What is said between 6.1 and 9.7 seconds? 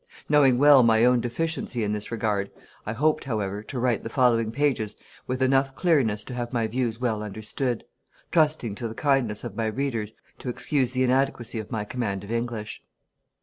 to have my views well understood, trusting to the kindness of my